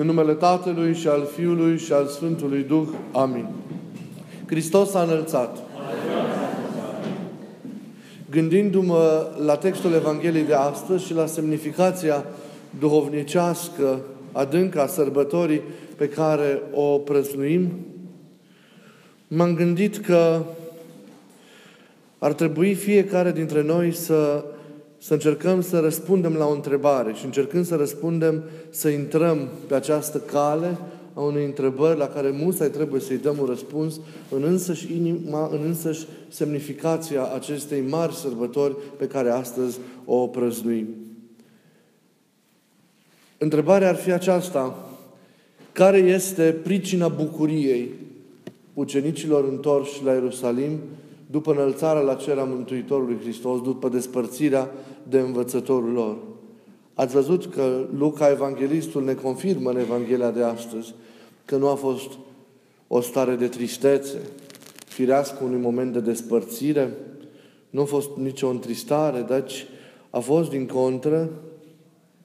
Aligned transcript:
În 0.00 0.06
numele 0.06 0.32
Tatălui 0.32 0.94
și 0.94 1.08
al 1.08 1.28
Fiului 1.34 1.78
și 1.78 1.92
al 1.92 2.06
Sfântului 2.06 2.62
Duh. 2.62 2.88
Amin. 3.12 3.46
Hristos 4.46 4.94
a 4.94 5.02
înălțat. 5.02 5.58
Gândindu-mă 8.30 9.26
la 9.44 9.56
textul 9.56 9.92
Evangheliei 9.92 10.44
de 10.44 10.54
astăzi 10.54 11.04
și 11.04 11.14
la 11.14 11.26
semnificația 11.26 12.24
duhovnicească 12.78 14.00
adâncă 14.32 14.80
a 14.80 14.86
sărbătorii 14.86 15.62
pe 15.96 16.08
care 16.08 16.62
o 16.72 16.98
prăznuim, 16.98 17.70
m-am 19.28 19.54
gândit 19.54 19.96
că 19.96 20.42
ar 22.18 22.32
trebui 22.32 22.74
fiecare 22.74 23.32
dintre 23.32 23.62
noi 23.62 23.92
să 23.92 24.44
să 24.98 25.12
încercăm 25.12 25.60
să 25.60 25.78
răspundem 25.78 26.34
la 26.34 26.46
o 26.46 26.52
întrebare 26.52 27.12
și 27.12 27.24
încercând 27.24 27.66
să 27.66 27.74
răspundem, 27.74 28.42
să 28.70 28.88
intrăm 28.88 29.48
pe 29.66 29.74
această 29.74 30.18
cale 30.18 30.78
a 31.14 31.20
unei 31.20 31.44
întrebări 31.44 31.98
la 31.98 32.06
care 32.06 32.30
musai 32.30 32.70
trebuie 32.70 33.00
să-i 33.00 33.16
dăm 33.16 33.36
un 33.40 33.46
răspuns 33.46 34.00
în 34.30 34.42
însăși 34.42 34.92
inima, 34.92 35.48
în 35.52 35.60
însăși 35.64 36.06
semnificația 36.28 37.32
acestei 37.34 37.80
mari 37.80 38.14
sărbători 38.14 38.76
pe 38.96 39.06
care 39.06 39.30
astăzi 39.30 39.78
o 40.04 40.26
prăznuim. 40.26 40.86
Întrebarea 43.38 43.88
ar 43.88 43.96
fi 43.96 44.12
aceasta. 44.12 44.88
Care 45.72 45.98
este 45.98 46.56
pricina 46.62 47.08
bucuriei 47.08 47.90
ucenicilor 48.74 49.48
întorși 49.48 50.04
la 50.04 50.12
Ierusalim 50.12 50.78
după 51.30 51.52
înălțarea 51.52 52.02
la 52.02 52.14
cer 52.14 52.38
a 52.38 52.44
Mântuitorului 52.44 53.18
Hristos, 53.20 53.62
după 53.62 53.88
despărțirea 53.88 54.70
de 55.08 55.18
învățătorul 55.18 55.92
lor. 55.92 56.16
Ați 56.94 57.14
văzut 57.14 57.46
că 57.46 57.86
Luca, 57.96 58.30
evanghelistul, 58.30 59.04
ne 59.04 59.14
confirmă 59.14 59.70
în 59.70 59.76
Evanghelia 59.76 60.30
de 60.30 60.42
astăzi 60.42 60.94
că 61.44 61.56
nu 61.56 61.68
a 61.68 61.74
fost 61.74 62.08
o 62.88 63.00
stare 63.00 63.34
de 63.34 63.48
tristețe, 63.48 64.18
firească 64.86 65.44
unui 65.44 65.60
moment 65.60 65.92
de 65.92 66.00
despărțire, 66.00 66.92
nu 67.70 67.80
a 67.80 67.84
fost 67.84 68.08
nicio 68.16 68.48
întristare, 68.48 69.20
deci 69.20 69.66
a 70.10 70.18
fost, 70.18 70.50
din 70.50 70.66
contră, 70.66 71.30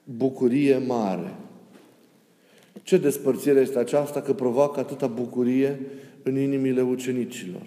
bucurie 0.04 0.82
mare. 0.86 1.34
Ce 2.82 2.96
despărțire 2.96 3.60
este 3.60 3.78
aceasta 3.78 4.20
că 4.20 4.32
provoacă 4.32 4.80
atâta 4.80 5.06
bucurie 5.06 5.80
în 6.22 6.38
inimile 6.38 6.82
ucenicilor? 6.82 7.66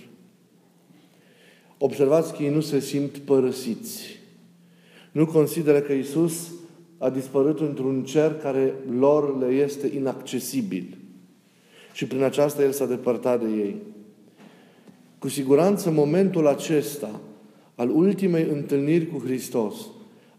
Observați 1.77 2.33
că 2.33 2.43
ei 2.43 2.49
nu 2.49 2.59
se 2.59 2.79
simt 2.79 3.17
părăsiți. 3.17 4.19
Nu 5.11 5.25
consideră 5.25 5.79
că 5.79 5.93
Isus 5.93 6.51
a 6.97 7.09
dispărut 7.09 7.59
într-un 7.59 8.03
cer 8.03 8.33
care 8.33 8.73
lor 8.99 9.39
le 9.39 9.53
este 9.53 9.91
inaccesibil. 9.95 10.97
Și 11.93 12.05
prin 12.05 12.23
aceasta 12.23 12.63
El 12.63 12.71
s-a 12.71 12.85
depărtat 12.85 13.39
de 13.39 13.55
ei. 13.55 13.75
Cu 15.19 15.27
siguranță 15.27 15.91
momentul 15.91 16.47
acesta 16.47 17.19
al 17.75 17.89
ultimei 17.89 18.47
întâlniri 18.51 19.07
cu 19.07 19.21
Hristos 19.25 19.75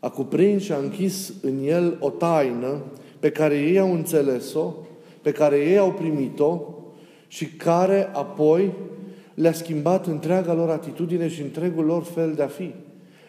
a 0.01 0.09
cuprins 0.09 0.63
și 0.63 0.73
a 0.73 0.79
închis 0.79 1.33
în 1.43 1.65
El 1.65 1.97
o 2.01 2.11
taină 2.11 2.83
pe 3.21 3.31
care 3.31 3.55
ei 3.55 3.79
au 3.79 3.93
înțeles-o, 3.93 4.73
pe 5.23 5.33
care 5.33 5.57
ei 5.57 5.79
au 5.79 5.93
primit-o 5.93 6.61
și 7.29 7.47
care 7.47 8.11
apoi 8.13 8.73
le-a 9.39 9.53
schimbat 9.53 10.07
întreaga 10.07 10.55
lor 10.55 10.71
atitudine 10.71 11.29
și 11.29 11.43
întregul 11.43 11.85
lor 11.85 12.03
fel 12.03 12.33
de 12.35 12.43
a 12.43 12.47
fi. 12.47 12.75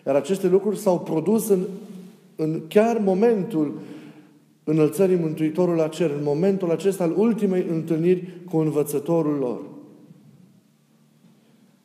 Iar 0.06 0.16
aceste 0.16 0.48
lucruri 0.48 0.78
s-au 0.78 1.00
produs 1.00 1.50
în, 1.50 1.64
în 2.36 2.62
chiar 2.68 2.98
momentul 2.98 3.80
înălțării 4.64 5.16
Mântuitorul 5.16 5.76
la 5.76 5.88
cer, 5.88 6.10
în 6.10 6.24
momentul 6.24 6.72
acesta 6.72 7.04
al 7.04 7.14
ultimei 7.18 7.66
întâlniri 7.70 8.28
cu 8.50 8.58
învățătorul 8.58 9.38
lor. 9.38 9.60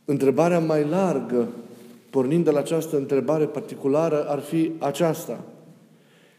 Întrebarea 0.05 0.59
mai 0.59 0.85
largă, 0.85 1.49
pornind 2.11 2.45
de 2.45 2.51
la 2.51 2.59
această 2.59 2.97
întrebare 2.97 3.45
particulară, 3.45 4.29
ar 4.29 4.39
fi 4.39 4.71
aceasta. 4.79 5.45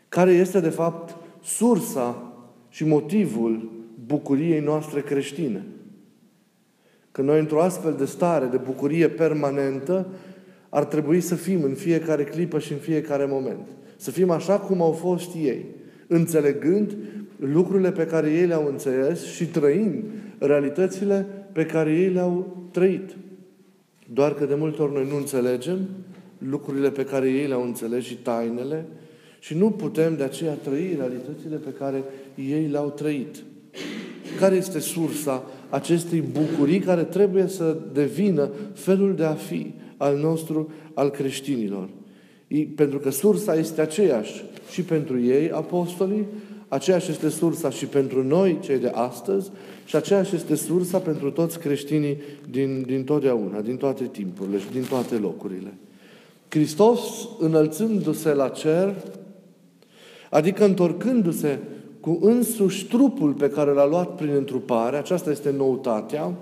Care 0.10 0.32
este, 0.32 0.60
de 0.60 0.70
fapt, 0.70 1.16
sursa 1.44 2.34
și 2.70 2.86
motivul 2.86 3.70
bucuriei 4.06 4.60
noastre 4.60 5.02
creștine? 5.02 5.66
Că 7.16 7.22
noi, 7.22 7.40
într-o 7.40 7.62
astfel 7.62 7.96
de 7.98 8.06
stare 8.06 8.46
de 8.46 8.58
bucurie 8.58 9.10
permanentă, 9.10 10.08
ar 10.70 10.86
trebui 10.86 11.22
să 11.22 11.36
fim 11.36 11.64
în 11.64 11.74
fiecare 11.74 12.24
clipă 12.24 12.60
și 12.60 12.72
în 12.72 12.78
fiecare 12.78 13.26
moment. 13.26 13.68
Să 13.96 14.12
fim 14.12 14.30
așa 14.30 14.60
cum 14.60 14.82
au 14.82 14.92
fost 14.92 15.36
ei, 15.36 15.66
înțelegând 16.08 16.96
lucrurile 17.40 17.92
pe 17.92 18.06
care 18.06 18.32
ei 18.32 18.46
le-au 18.46 18.68
înțeles 18.68 19.24
și 19.24 19.46
trăind 19.46 20.04
realitățile 20.38 21.26
pe 21.52 21.66
care 21.66 21.94
ei 21.94 22.10
le-au 22.10 22.68
trăit. 22.72 23.10
Doar 24.14 24.34
că 24.34 24.46
de 24.46 24.56
multe 24.56 24.82
ori 24.82 24.94
noi 24.94 25.08
nu 25.10 25.16
înțelegem 25.16 25.80
lucrurile 26.38 26.90
pe 26.90 27.04
care 27.04 27.30
ei 27.30 27.48
le-au 27.48 27.64
înțeles 27.64 28.04
și 28.04 28.18
tainele 28.18 28.86
și 29.40 29.58
nu 29.58 29.72
putem 29.72 30.16
de 30.16 30.24
aceea 30.24 30.54
trăi 30.54 30.96
realitățile 30.98 31.56
pe 31.56 31.72
care 31.80 32.04
ei 32.36 32.68
le-au 32.68 32.90
trăit. 32.90 33.36
Care 34.40 34.56
este 34.56 34.80
sursa 34.80 35.44
acestei 35.70 36.22
bucurii 36.22 36.80
care 36.80 37.04
trebuie 37.04 37.48
să 37.48 37.78
devină 37.94 38.50
felul 38.74 39.16
de 39.16 39.24
a 39.24 39.34
fi 39.34 39.74
al 39.98 40.18
nostru, 40.18 40.72
al 40.94 41.10
creștinilor. 41.10 41.90
Pentru 42.76 43.00
că 43.00 43.10
sursa 43.10 43.56
este 43.56 43.82
aceeași 43.82 44.44
și 44.72 44.82
pentru 44.82 45.20
ei, 45.20 45.52
apostolii, 45.52 46.26
aceeași 46.68 47.12
este 47.12 47.30
sursa 47.30 47.70
și 47.70 47.86
pentru 47.86 48.24
noi, 48.24 48.60
cei 48.62 48.78
de 48.78 48.92
astăzi, 48.94 49.52
și 49.86 49.96
aceeași 49.96 50.36
este 50.36 50.56
sursa 50.56 50.98
pentru 50.98 51.32
toți 51.32 51.60
creștinii 51.60 52.18
din, 52.50 52.84
din 52.88 53.04
totdeauna, 53.04 53.62
din 53.62 53.78
toate 53.78 54.04
timpurile 54.04 54.60
și 54.60 54.72
din 54.72 54.84
toate 54.90 55.16
locurile. 55.16 55.74
Hristos, 56.50 57.00
înălțându-se 57.40 58.34
la 58.34 58.50
cer, 58.50 58.96
adică 60.30 60.66
întorcându-se 60.66 61.60
cu 62.06 62.20
însuși 62.22 62.86
trupul 62.86 63.34
pe 63.34 63.50
care 63.50 63.72
l-a 63.72 63.88
luat 63.88 64.16
prin 64.16 64.34
întrupare, 64.36 64.98
aceasta 64.98 65.32
este 65.32 65.52
noutatea, 65.52 66.34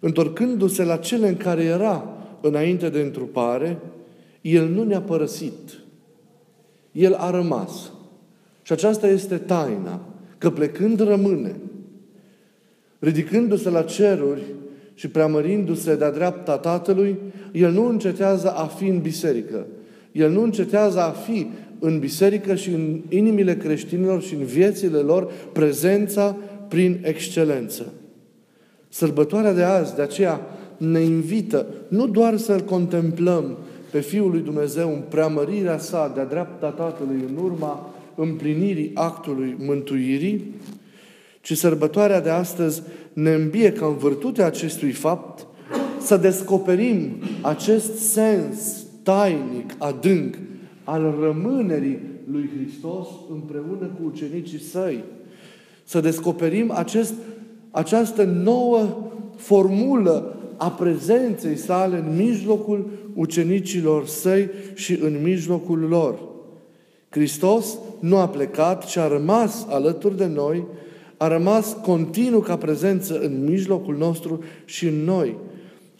întorcându-se 0.00 0.84
la 0.84 0.96
cele 0.96 1.28
în 1.28 1.36
care 1.36 1.62
era 1.62 2.08
înainte 2.40 2.88
de 2.88 3.00
întrupare, 3.00 3.78
El 4.40 4.68
nu 4.68 4.84
ne-a 4.84 5.00
părăsit. 5.00 5.80
El 6.92 7.14
a 7.14 7.30
rămas. 7.30 7.92
Și 8.62 8.72
aceasta 8.72 9.06
este 9.06 9.36
taina, 9.36 10.00
că 10.38 10.50
plecând 10.50 11.00
rămâne, 11.00 11.56
ridicându-se 12.98 13.70
la 13.70 13.82
ceruri 13.82 14.42
și 14.94 15.08
preamărindu-se 15.08 15.96
de-a 15.96 16.10
dreapta 16.10 16.58
Tatălui, 16.58 17.18
El 17.52 17.72
nu 17.72 17.86
încetează 17.86 18.50
a 18.50 18.66
fi 18.66 18.86
în 18.86 19.00
biserică. 19.00 19.66
El 20.12 20.30
nu 20.30 20.42
încetează 20.42 21.00
a 21.00 21.10
fi 21.10 21.46
în 21.80 21.98
biserică 21.98 22.54
și 22.54 22.68
în 22.68 23.00
inimile 23.08 23.56
creștinilor 23.56 24.22
și 24.22 24.34
în 24.34 24.44
viețile 24.44 24.98
lor 24.98 25.32
prezența 25.52 26.36
prin 26.68 26.98
excelență. 27.02 27.92
Sărbătoarea 28.88 29.52
de 29.52 29.62
azi, 29.62 29.94
de 29.94 30.02
aceea, 30.02 30.40
ne 30.76 31.00
invită 31.00 31.66
nu 31.88 32.06
doar 32.06 32.36
să-L 32.36 32.60
contemplăm 32.60 33.58
pe 33.90 34.00
Fiul 34.00 34.30
lui 34.30 34.40
Dumnezeu 34.40 34.92
în 34.92 35.02
preamărirea 35.08 35.78
sa 35.78 36.12
de-a 36.14 36.24
dreapta 36.24 36.68
Tatălui 36.68 37.24
în 37.28 37.44
urma 37.44 37.94
împlinirii 38.14 38.90
actului 38.94 39.56
mântuirii, 39.58 40.54
ci 41.40 41.56
sărbătoarea 41.56 42.20
de 42.20 42.30
astăzi 42.30 42.82
ne 43.12 43.30
îmbie 43.30 43.72
ca 43.72 43.86
în 43.86 43.96
vârtutea 43.96 44.46
acestui 44.46 44.90
fapt 44.90 45.46
să 46.00 46.16
descoperim 46.16 47.10
acest 47.40 47.96
sens 47.96 48.84
tainic, 49.02 49.74
adânc, 49.78 50.34
al 50.90 51.14
rămânerii 51.20 51.98
lui 52.30 52.50
Hristos 52.56 53.06
împreună 53.30 53.86
cu 53.86 54.06
ucenicii 54.06 54.60
săi. 54.60 55.04
Să 55.84 56.00
descoperim 56.00 56.70
acest, 56.70 57.14
această 57.70 58.24
nouă 58.24 59.08
formulă 59.36 60.36
a 60.56 60.70
prezenței 60.70 61.56
sale 61.56 61.96
în 61.96 62.16
mijlocul 62.16 62.90
ucenicilor 63.14 64.06
săi 64.06 64.50
și 64.74 64.98
în 65.02 65.22
mijlocul 65.22 65.78
lor. 65.78 66.18
Hristos 67.08 67.78
nu 68.00 68.16
a 68.16 68.28
plecat, 68.28 68.86
ci 68.86 68.96
a 68.96 69.08
rămas 69.08 69.66
alături 69.68 70.16
de 70.16 70.26
noi, 70.26 70.64
a 71.16 71.28
rămas 71.28 71.76
continuu 71.82 72.40
ca 72.40 72.56
prezență 72.56 73.20
în 73.20 73.44
mijlocul 73.44 73.96
nostru 73.96 74.42
și 74.64 74.86
în 74.86 75.04
noi. 75.04 75.36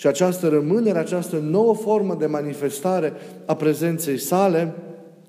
Și 0.01 0.07
această 0.07 0.49
rămânere, 0.49 0.99
această 0.99 1.37
nouă 1.37 1.75
formă 1.75 2.15
de 2.15 2.27
manifestare 2.27 3.13
a 3.45 3.55
prezenței 3.55 4.19
sale 4.19 4.75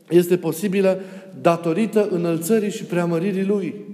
este 0.10 0.38
posibilă 0.38 1.00
datorită 1.42 2.08
înălțării 2.10 2.72
și 2.72 2.84
preamăririi 2.84 3.46
Lui. 3.46 3.86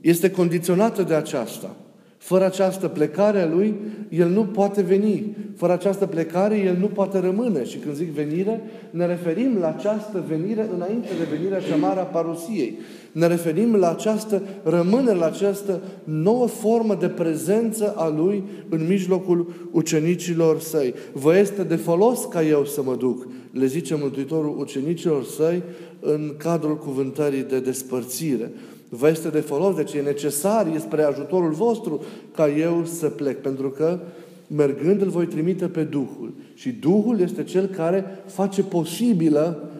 Este 0.00 0.30
condiționată 0.30 1.02
de 1.02 1.14
aceasta. 1.14 1.76
Fără 2.26 2.44
această 2.44 2.88
plecare 2.88 3.40
a 3.40 3.46
Lui, 3.46 3.74
El 4.08 4.28
nu 4.28 4.44
poate 4.44 4.82
veni. 4.82 5.36
Fără 5.56 5.72
această 5.72 6.06
plecare, 6.06 6.58
El 6.58 6.76
nu 6.80 6.86
poate 6.86 7.18
rămâne. 7.18 7.64
Și 7.64 7.76
când 7.76 7.94
zic 7.94 8.08
venire, 8.08 8.60
ne 8.90 9.06
referim 9.06 9.56
la 9.60 9.68
această 9.68 10.24
venire 10.28 10.68
înainte 10.74 11.08
de 11.18 11.36
venirea 11.36 11.60
cea 11.60 11.76
mare 11.76 12.00
a 12.00 12.02
parusiei. 12.02 12.78
Ne 13.12 13.26
referim 13.26 13.74
la 13.74 13.90
această 13.90 14.42
rămânere, 14.62 15.18
la 15.18 15.26
această 15.26 15.80
nouă 16.04 16.46
formă 16.46 16.96
de 17.00 17.08
prezență 17.08 17.94
a 17.96 18.08
Lui 18.08 18.44
în 18.68 18.86
mijlocul 18.86 19.68
ucenicilor 19.72 20.60
săi. 20.60 20.94
Vă 21.12 21.36
este 21.38 21.62
de 21.62 21.76
folos 21.76 22.24
ca 22.24 22.42
eu 22.42 22.64
să 22.64 22.82
mă 22.82 22.94
duc, 22.94 23.26
le 23.50 23.66
zice 23.66 23.96
Mântuitorul 24.00 24.58
ucenicilor 24.58 25.24
săi 25.24 25.62
în 26.00 26.34
cadrul 26.38 26.76
cuvântării 26.76 27.42
de 27.42 27.60
despărțire 27.60 28.50
vă 28.88 29.08
este 29.08 29.28
de 29.28 29.40
folos, 29.40 29.74
deci 29.74 29.92
e 29.92 30.00
necesar, 30.00 30.66
e 30.74 30.78
spre 30.78 31.02
ajutorul 31.02 31.50
vostru 31.50 32.02
ca 32.34 32.48
eu 32.48 32.84
să 32.84 33.08
plec, 33.08 33.40
pentru 33.40 33.70
că 33.70 33.98
mergând 34.46 35.00
îl 35.00 35.08
voi 35.08 35.26
trimite 35.26 35.68
pe 35.68 35.82
Duhul. 35.82 36.32
Și 36.54 36.70
Duhul 36.70 37.20
este 37.20 37.44
cel 37.44 37.66
care 37.66 38.04
face 38.26 38.62
posibilă 38.62 39.70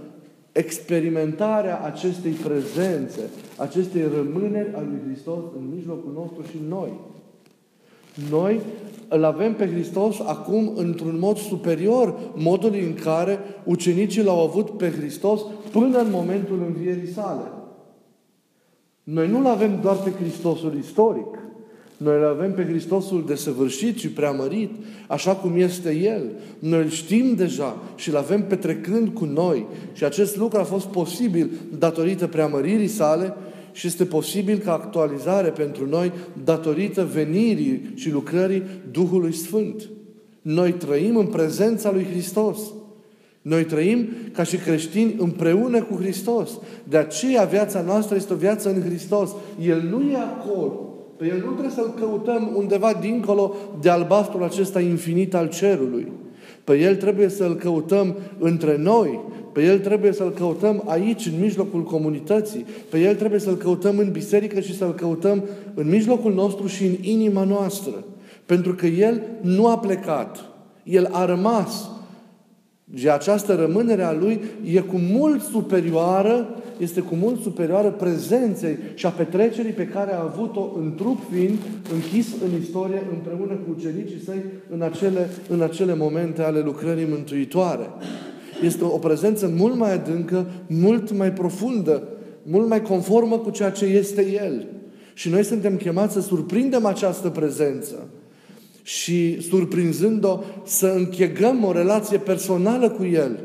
experimentarea 0.53 1.81
acestei 1.85 2.31
prezențe, 2.31 3.21
acestei 3.57 4.03
rămâneri 4.17 4.75
a 4.75 4.81
lui 4.81 4.99
Hristos 5.07 5.43
în 5.59 5.75
mijlocul 5.75 6.13
nostru 6.15 6.43
și 6.51 6.61
noi. 6.69 6.93
Noi 8.31 8.61
îl 9.09 9.25
avem 9.25 9.55
pe 9.55 9.67
Hristos 9.67 10.21
acum 10.21 10.73
într-un 10.77 11.19
mod 11.19 11.37
superior 11.37 12.15
modului 12.35 12.81
în 12.81 12.95
care 12.95 13.39
ucenicii 13.65 14.23
l-au 14.23 14.43
avut 14.43 14.71
pe 14.71 14.91
Hristos 14.91 15.41
până 15.73 15.99
în 15.99 16.11
momentul 16.11 16.63
învierii 16.67 17.13
sale. 17.13 17.43
Noi 19.13 19.29
nu-L 19.29 19.47
avem 19.47 19.79
doar 19.83 19.97
pe 19.97 20.11
Hristosul 20.21 20.77
istoric. 20.79 21.39
Noi 21.97 22.17
îl 22.17 22.25
avem 22.25 22.53
pe 22.53 22.65
Hristosul 22.65 23.25
desăvârșit 23.27 23.99
și 23.99 24.09
preamărit, 24.09 24.71
așa 25.07 25.33
cum 25.33 25.57
este 25.57 25.97
El. 25.97 26.23
Noi 26.59 26.83
îl 26.83 26.89
știm 26.89 27.35
deja 27.35 27.77
și 27.95 28.09
îl 28.09 28.17
avem 28.17 28.43
petrecând 28.47 29.09
cu 29.09 29.25
noi. 29.25 29.67
Și 29.93 30.05
acest 30.05 30.37
lucru 30.37 30.59
a 30.59 30.63
fost 30.63 30.87
posibil 30.87 31.51
datorită 31.79 32.27
preamăririi 32.27 32.87
sale 32.87 33.35
și 33.73 33.87
este 33.87 34.05
posibil 34.05 34.59
ca 34.59 34.73
actualizare 34.73 35.49
pentru 35.49 35.89
noi 35.89 36.13
datorită 36.45 37.09
venirii 37.13 37.93
și 37.95 38.11
lucrării 38.11 38.63
Duhului 38.91 39.33
Sfânt. 39.33 39.89
Noi 40.43 40.73
trăim 40.73 41.17
în 41.17 41.27
prezența 41.27 41.93
lui 41.93 42.05
Hristos. 42.05 42.59
Noi 43.47 43.65
trăim 43.65 44.09
ca 44.33 44.43
și 44.43 44.57
creștini 44.57 45.15
împreună 45.19 45.83
cu 45.83 45.97
Hristos. 45.97 46.51
De 46.85 46.97
aceea 46.97 47.45
viața 47.45 47.81
noastră 47.81 48.17
este 48.17 48.33
o 48.33 48.37
viață 48.37 48.69
în 48.69 48.83
Hristos. 48.83 49.31
El 49.61 49.83
nu 49.91 50.11
e 50.11 50.17
acolo. 50.17 50.95
Pe 51.17 51.27
El 51.27 51.43
nu 51.45 51.51
trebuie 51.51 51.73
să-L 51.75 51.95
căutăm 52.01 52.53
undeva 52.55 52.93
dincolo 53.01 53.55
de 53.81 53.89
albastrul 53.89 54.45
acesta 54.45 54.81
infinit 54.81 55.35
al 55.35 55.49
cerului. 55.49 56.13
Pe 56.65 56.79
El 56.79 56.97
trebuie 56.97 57.29
să-L 57.29 57.55
căutăm 57.55 58.17
între 58.39 58.77
noi. 58.77 59.21
Pe 59.53 59.63
El 59.63 59.79
trebuie 59.79 60.13
să-L 60.13 60.31
căutăm 60.31 60.83
aici, 60.87 61.27
în 61.27 61.41
mijlocul 61.41 61.83
comunității. 61.83 62.67
Pe 62.91 62.99
El 62.99 63.15
trebuie 63.15 63.41
să-L 63.41 63.57
căutăm 63.57 63.99
în 63.99 64.11
biserică 64.11 64.61
și 64.61 64.77
să-L 64.77 64.95
căutăm 64.95 65.45
în 65.75 65.89
mijlocul 65.89 66.35
nostru 66.35 66.67
și 66.67 66.85
în 66.85 66.97
inima 67.01 67.45
noastră. 67.45 68.05
Pentru 68.47 68.75
că 68.75 68.87
El 68.87 69.23
nu 69.41 69.67
a 69.67 69.79
plecat. 69.79 70.45
El 70.85 71.09
a 71.13 71.25
rămas 71.25 71.91
și 72.95 73.09
această 73.09 73.55
rămânere 73.55 74.03
a 74.03 74.13
Lui 74.13 74.41
e 74.65 74.81
cu 74.81 74.97
mult 74.97 75.43
superioară, 75.43 76.49
este 76.79 77.01
cu 77.01 77.15
mult 77.15 77.43
superioară 77.43 77.91
prezenței 77.91 78.79
și 78.95 79.07
a 79.07 79.11
petrecerii 79.11 79.73
pe 79.73 79.87
care 79.87 80.13
a 80.15 80.23
avut-o 80.23 80.73
în 80.79 80.95
trup 80.97 81.19
fiind 81.33 81.59
închis 81.93 82.27
în 82.45 82.61
istorie 82.61 83.03
împreună 83.13 83.53
cu 83.53 83.75
ucenicii 83.77 84.23
săi 84.25 84.43
în 84.71 84.83
acele, 84.83 85.29
în 85.49 85.63
acele 85.63 85.95
momente 85.95 86.43
ale 86.43 86.61
lucrării 86.61 87.07
mântuitoare. 87.11 87.87
Este 88.63 88.85
o 88.85 88.99
prezență 88.99 89.53
mult 89.57 89.77
mai 89.77 89.93
adâncă, 89.93 90.47
mult 90.67 91.17
mai 91.17 91.33
profundă, 91.33 92.09
mult 92.43 92.69
mai 92.69 92.83
conformă 92.83 93.39
cu 93.39 93.51
ceea 93.51 93.71
ce 93.71 93.85
este 93.85 94.33
El. 94.45 94.67
Și 95.15 95.29
noi 95.29 95.45
suntem 95.45 95.77
chemați 95.77 96.13
să 96.13 96.21
surprindem 96.21 96.85
această 96.85 97.29
prezență 97.29 98.09
și 98.87 99.41
surprinzând-o 99.41 100.41
să 100.65 100.87
închegăm 100.97 101.65
o 101.65 101.73
relație 101.73 102.19
personală 102.19 102.89
cu 102.89 103.05
El 103.05 103.39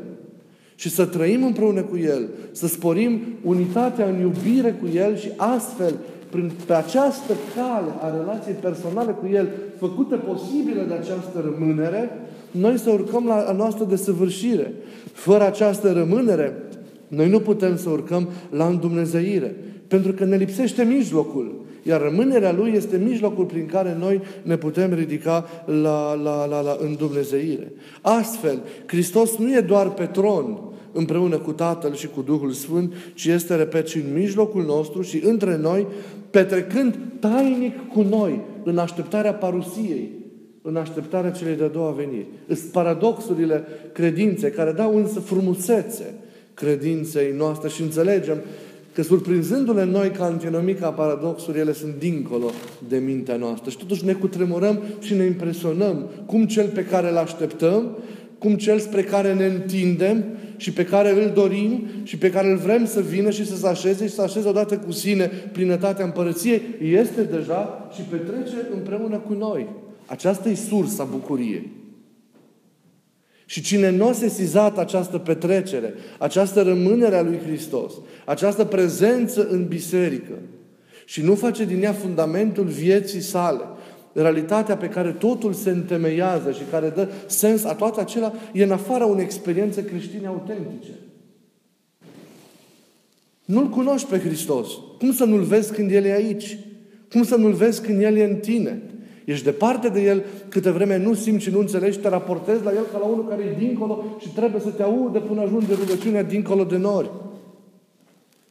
și 0.74 0.90
să 0.90 1.04
trăim 1.04 1.44
împreună 1.44 1.82
cu 1.82 1.96
El, 1.96 2.28
să 2.52 2.66
sporim 2.66 3.20
unitatea 3.44 4.06
în 4.06 4.20
iubire 4.20 4.70
cu 4.70 4.88
El 4.94 5.16
și 5.16 5.30
astfel, 5.36 5.94
prin, 6.30 6.50
pe 6.66 6.72
această 6.72 7.32
cale 7.56 7.90
a 8.00 8.16
relației 8.18 8.54
personale 8.54 9.12
cu 9.12 9.28
El, 9.32 9.48
făcută 9.78 10.16
posibilă 10.16 10.84
de 10.88 10.94
această 10.94 11.44
rămânere, 11.44 12.10
noi 12.50 12.78
să 12.78 12.90
urcăm 12.90 13.26
la 13.26 13.34
a 13.34 13.52
noastră 13.52 13.84
desăvârșire. 13.84 14.72
Fără 15.12 15.46
această 15.46 15.92
rămânere, 15.92 16.62
noi 17.08 17.28
nu 17.28 17.40
putem 17.40 17.76
să 17.76 17.90
urcăm 17.90 18.28
la 18.50 18.66
îndumnezeire, 18.66 19.56
pentru 19.88 20.12
că 20.12 20.24
ne 20.24 20.36
lipsește 20.36 20.82
mijlocul. 20.82 21.61
Iar 21.82 22.00
rămânerea 22.00 22.52
Lui 22.52 22.72
este 22.74 22.96
mijlocul 22.96 23.44
prin 23.44 23.66
care 23.66 23.96
noi 23.98 24.20
ne 24.42 24.56
putem 24.56 24.94
ridica 24.94 25.46
la, 25.64 26.14
la, 26.14 26.46
la, 26.46 26.60
la 26.60 26.76
îndumnezeire. 26.80 27.72
Astfel, 28.00 28.62
Hristos 28.86 29.36
nu 29.36 29.56
e 29.56 29.60
doar 29.60 29.90
pe 29.90 30.04
tron, 30.04 30.58
împreună 30.92 31.38
cu 31.38 31.52
Tatăl 31.52 31.94
și 31.94 32.08
cu 32.08 32.22
Duhul 32.22 32.50
Sfânt, 32.50 32.92
ci 33.14 33.24
este, 33.24 33.54
repet, 33.54 33.86
și 33.86 33.96
în 33.96 34.12
mijlocul 34.14 34.64
nostru 34.64 35.02
și 35.02 35.22
între 35.24 35.56
noi, 35.56 35.86
petrecând 36.30 36.98
tainic 37.20 37.88
cu 37.88 38.02
noi, 38.02 38.40
în 38.64 38.78
așteptarea 38.78 39.34
parusiei, 39.34 40.10
în 40.62 40.76
așteptarea 40.76 41.30
celei 41.30 41.56
de-a 41.56 41.68
doua 41.68 41.90
veniri. 41.90 42.26
Sunt 42.46 42.72
paradoxurile 42.72 43.64
credinței, 43.92 44.50
care 44.50 44.72
dau 44.72 44.96
însă 44.96 45.20
frumusețe 45.20 46.14
credinței 46.54 47.34
noastre 47.36 47.68
și 47.68 47.82
înțelegem 47.82 48.36
Că 48.94 49.02
surprinzându-le 49.02 49.84
noi 49.84 50.10
ca 50.10 50.24
antinomica 50.24 50.90
paradoxuri, 50.90 51.58
ele 51.58 51.72
sunt 51.72 51.94
dincolo 51.98 52.50
de 52.88 52.96
mintea 52.96 53.36
noastră. 53.36 53.70
Și 53.70 53.76
totuși 53.76 54.04
ne 54.04 54.12
cutremurăm 54.12 54.82
și 55.00 55.14
ne 55.14 55.24
impresionăm 55.24 56.10
cum 56.26 56.46
cel 56.46 56.68
pe 56.68 56.84
care 56.84 57.10
îl 57.10 57.16
așteptăm, 57.16 57.96
cum 58.38 58.54
cel 58.54 58.78
spre 58.78 59.02
care 59.02 59.34
ne 59.34 59.46
întindem 59.46 60.24
și 60.56 60.72
pe 60.72 60.84
care 60.84 61.24
îl 61.24 61.30
dorim 61.34 61.86
și 62.02 62.16
pe 62.18 62.30
care 62.30 62.50
îl 62.50 62.56
vrem 62.56 62.86
să 62.86 63.00
vină 63.00 63.30
și 63.30 63.46
să 63.46 63.56
se 63.56 63.66
așeze 63.66 64.06
și 64.06 64.14
să 64.14 64.22
așeze 64.22 64.48
odată 64.48 64.76
cu 64.76 64.92
sine 64.92 65.30
plinătatea 65.52 66.04
împărăției, 66.04 66.62
este 66.80 67.22
deja 67.22 67.88
și 67.94 68.00
petrece 68.00 68.56
împreună 68.74 69.16
cu 69.16 69.32
noi. 69.32 69.66
Aceasta 70.06 70.48
e 70.48 70.54
sursa 70.54 71.04
bucuriei. 71.04 71.81
Și 73.52 73.60
cine 73.60 73.90
nu 73.90 74.08
a 74.08 74.12
sesizat 74.12 74.78
această 74.78 75.18
petrecere, 75.18 75.94
această 76.18 76.62
rămânere 76.62 77.16
a 77.16 77.22
lui 77.22 77.38
Hristos, 77.46 77.92
această 78.24 78.64
prezență 78.64 79.46
în 79.48 79.66
biserică 79.66 80.38
și 81.04 81.22
nu 81.22 81.34
face 81.34 81.64
din 81.64 81.82
ea 81.82 81.92
fundamentul 81.92 82.64
vieții 82.64 83.20
sale, 83.20 83.60
realitatea 84.12 84.76
pe 84.76 84.88
care 84.88 85.10
totul 85.10 85.52
se 85.52 85.70
întemeiază 85.70 86.52
și 86.52 86.62
care 86.70 86.88
dă 86.88 87.08
sens 87.26 87.64
a 87.64 87.74
toate 87.74 88.00
acelea, 88.00 88.32
e 88.52 88.62
în 88.62 88.70
afara 88.70 89.06
unei 89.06 89.24
experiențe 89.24 89.84
creștine 89.84 90.26
autentice. 90.26 90.92
Nu-L 93.44 93.68
cunoști 93.68 94.08
pe 94.08 94.18
Hristos. 94.18 94.68
Cum 94.98 95.12
să 95.12 95.24
nu-L 95.24 95.42
vezi 95.42 95.72
când 95.72 95.90
El 95.90 96.04
e 96.04 96.12
aici? 96.12 96.58
Cum 97.10 97.24
să 97.24 97.36
nu-L 97.36 97.52
vezi 97.52 97.82
când 97.82 98.02
El 98.02 98.16
e 98.16 98.24
în 98.24 98.36
tine? 98.36 98.82
Ești 99.24 99.44
departe 99.44 99.88
de 99.88 100.02
El, 100.02 100.22
câte 100.48 100.70
vreme 100.70 100.98
nu 100.98 101.14
simți 101.14 101.44
și 101.44 101.50
nu 101.50 101.58
înțelegi, 101.58 101.98
te 101.98 102.08
raportezi 102.08 102.64
la 102.64 102.70
El 102.70 102.86
ca 102.92 102.98
la 102.98 103.04
unul 103.04 103.28
care 103.28 103.42
e 103.42 103.58
dincolo 103.58 104.04
și 104.18 104.28
trebuie 104.28 104.60
să 104.60 104.68
te 104.68 104.82
audă 104.82 105.18
până 105.18 105.40
ajunge 105.40 105.74
rugăciunea 105.74 106.22
dincolo 106.22 106.64
de 106.64 106.76
nori. 106.76 107.10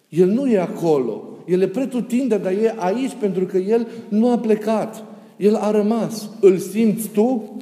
El 0.10 0.28
nu 0.28 0.48
e 0.48 0.60
acolo. 0.60 1.24
El 1.46 1.62
e 1.62 1.68
pretutinde, 1.68 2.38
dar 2.38 2.52
e 2.52 2.76
aici 2.78 3.14
pentru 3.20 3.46
că 3.46 3.58
El 3.58 3.88
nu 4.10 4.32
a 4.32 4.38
plecat. 4.38 5.04
El 5.38 5.56
a 5.56 5.72
rămas. 5.72 6.30
Îl 6.40 6.58
simți 6.58 7.08
tu? 7.08 7.58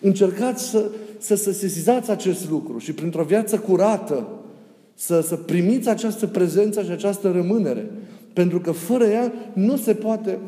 Încercați 0.00 0.68
să, 0.68 0.90
să, 1.18 1.34
să 1.34 1.52
sesizați 1.52 2.10
acest 2.10 2.50
lucru 2.50 2.78
și 2.78 2.92
printr-o 2.92 3.22
viață 3.22 3.58
curată 3.58 4.26
să, 4.94 5.20
să 5.20 5.36
primiți 5.36 5.88
această 5.88 6.26
prezență 6.26 6.82
și 6.82 6.90
această 6.90 7.30
rămânere. 7.30 7.90
Pentru 8.32 8.60
că 8.60 8.72
fără 8.72 9.04
ea 9.04 9.32
nu 9.52 9.76
se 9.76 9.94
poate, 9.94 10.38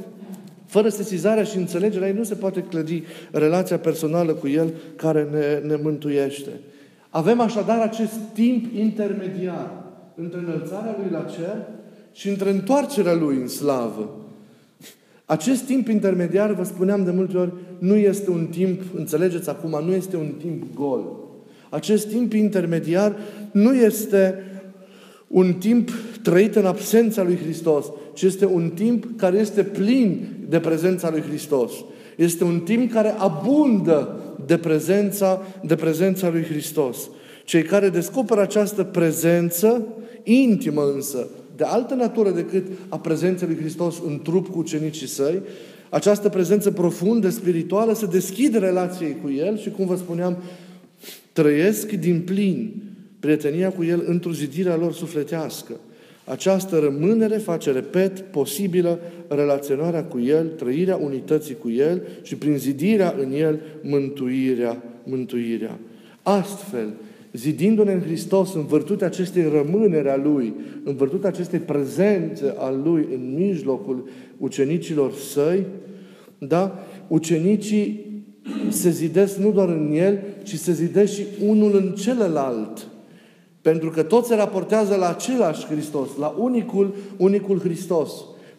fără 0.66 0.88
sesizarea 0.88 1.44
și 1.44 1.56
înțelegerea 1.56 2.08
ei, 2.08 2.14
nu 2.14 2.22
se 2.22 2.34
poate 2.34 2.62
clădi 2.62 3.02
relația 3.30 3.78
personală 3.78 4.32
cu 4.32 4.48
El 4.48 4.72
care 4.96 5.28
ne, 5.32 5.68
ne 5.68 5.80
mântuiește. 5.82 6.50
Avem 7.08 7.40
așadar 7.40 7.80
acest 7.80 8.18
timp 8.32 8.64
intermediar 8.76 9.70
între 10.14 10.38
înălțarea 10.38 10.96
Lui 10.98 11.10
la 11.10 11.22
cer 11.22 11.56
și 12.12 12.28
între 12.28 12.50
întoarcerea 12.50 13.14
Lui 13.14 13.36
în 13.36 13.48
slavă. 13.48 14.10
Acest 15.24 15.62
timp 15.62 15.88
intermediar, 15.88 16.52
vă 16.52 16.64
spuneam 16.64 17.04
de 17.04 17.10
multe 17.10 17.36
ori, 17.36 17.52
nu 17.78 17.96
este 17.96 18.30
un 18.30 18.46
timp, 18.46 18.80
înțelegeți 18.94 19.48
acum, 19.48 19.84
nu 19.84 19.92
este 19.92 20.16
un 20.16 20.32
timp 20.40 20.74
gol. 20.74 21.04
Acest 21.70 22.08
timp 22.08 22.32
intermediar 22.32 23.16
nu 23.50 23.74
este 23.74 24.42
un 25.34 25.52
timp 25.52 25.90
trăit 26.22 26.54
în 26.56 26.64
absența 26.64 27.22
lui 27.22 27.36
Hristos, 27.36 27.86
ci 28.12 28.22
este 28.22 28.46
un 28.46 28.70
timp 28.74 29.06
care 29.16 29.38
este 29.38 29.62
plin 29.62 30.26
de 30.48 30.58
prezența 30.58 31.10
lui 31.10 31.20
Hristos. 31.20 31.72
Este 32.16 32.44
un 32.44 32.60
timp 32.60 32.92
care 32.92 33.14
abundă 33.18 34.20
de 34.46 34.56
prezența, 34.56 35.42
de 35.62 35.74
prezența 35.74 36.30
lui 36.30 36.42
Hristos. 36.42 36.96
Cei 37.44 37.62
care 37.62 37.88
descoperă 37.88 38.40
această 38.40 38.82
prezență, 38.82 39.86
intimă 40.22 40.82
însă, 40.94 41.28
de 41.56 41.64
altă 41.64 41.94
natură 41.94 42.30
decât 42.30 42.66
a 42.88 42.98
prezenței 42.98 43.48
lui 43.48 43.58
Hristos 43.58 43.94
în 44.06 44.20
trup 44.22 44.48
cu 44.48 44.58
ucenicii 44.58 45.08
săi, 45.08 45.42
această 45.88 46.28
prezență 46.28 46.70
profundă, 46.70 47.28
spirituală, 47.28 47.94
se 47.94 48.06
deschide 48.06 48.58
relației 48.58 49.16
cu 49.22 49.30
El 49.30 49.58
și, 49.58 49.70
cum 49.70 49.86
vă 49.86 49.96
spuneam, 49.96 50.36
trăiesc 51.32 51.90
din 51.92 52.20
plin 52.20 52.82
prietenia 53.24 53.70
cu 53.70 53.84
El 53.84 54.04
într-o 54.06 54.32
zidirea 54.32 54.76
lor 54.76 54.92
sufletească. 54.92 55.72
Această 56.24 56.78
rămânere 56.78 57.36
face, 57.36 57.72
repet, 57.72 58.20
posibilă 58.20 58.98
relaționarea 59.28 60.04
cu 60.04 60.20
El, 60.20 60.46
trăirea 60.46 60.96
unității 60.96 61.54
cu 61.54 61.70
El 61.70 62.02
și 62.22 62.36
prin 62.36 62.56
zidirea 62.56 63.14
în 63.20 63.32
El, 63.32 63.60
mântuirea, 63.82 64.82
mântuirea. 65.04 65.78
Astfel, 66.22 66.92
zidindu-ne 67.32 67.92
în 67.92 68.00
Hristos, 68.00 68.54
în 68.54 68.66
virtutea 68.66 69.06
acestei 69.06 69.48
rămânere 69.52 70.10
a 70.10 70.16
Lui, 70.16 70.54
în 70.84 70.94
virtutea 70.94 71.28
acestei 71.28 71.58
prezențe 71.58 72.54
a 72.58 72.70
Lui 72.84 73.08
în 73.14 73.34
mijlocul 73.36 74.08
ucenicilor 74.38 75.12
săi, 75.12 75.66
da? 76.38 76.86
Ucenicii 77.08 78.06
se 78.68 78.90
zidesc 78.90 79.36
nu 79.36 79.52
doar 79.52 79.68
în 79.68 79.92
El, 79.94 80.18
ci 80.42 80.54
se 80.54 80.72
zidesc 80.72 81.12
și 81.12 81.24
unul 81.46 81.76
în 81.76 81.92
celălalt. 81.92 82.88
Pentru 83.64 83.90
că 83.90 84.02
toți 84.02 84.28
se 84.28 84.34
raportează 84.34 84.94
la 84.94 85.08
același 85.08 85.66
Hristos, 85.66 86.08
la 86.18 86.34
unicul, 86.38 86.94
unicul 87.16 87.60
Hristos. 87.60 88.10